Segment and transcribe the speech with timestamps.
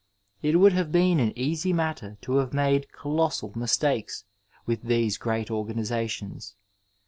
[0.41, 4.25] It would have been an easy matter to have made colossal mistakes
[4.65, 6.55] with these great organisations.